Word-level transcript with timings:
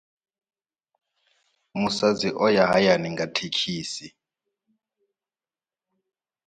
Musadzi 1.79 2.29
o 2.43 2.45
ya 2.55 2.63
hayani 2.71 3.07
nga 3.13 3.25
thekhisi. 3.35 4.07